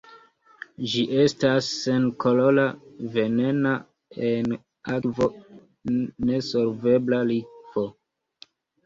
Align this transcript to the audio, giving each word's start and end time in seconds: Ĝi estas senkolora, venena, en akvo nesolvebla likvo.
Ĝi 0.91 1.01
estas 1.23 1.67
senkolora, 1.81 2.63
venena, 3.17 3.73
en 4.29 4.55
akvo 4.95 5.29
nesolvebla 6.31 7.21
likvo. 7.35 7.85